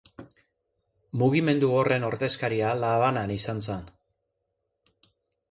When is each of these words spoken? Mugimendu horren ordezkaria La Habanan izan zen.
Mugimendu 1.21 1.69
horren 1.81 2.07
ordezkaria 2.07 2.73
La 2.85 2.91
Habanan 2.95 3.35
izan 3.37 3.63
zen. 3.69 3.95